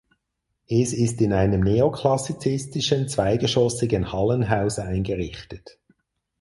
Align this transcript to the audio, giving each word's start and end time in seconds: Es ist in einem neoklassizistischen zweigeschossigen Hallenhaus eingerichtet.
Es 0.67 0.93
ist 0.93 1.21
in 1.21 1.31
einem 1.31 1.61
neoklassizistischen 1.61 3.07
zweigeschossigen 3.07 4.11
Hallenhaus 4.11 4.79
eingerichtet. 4.79 5.77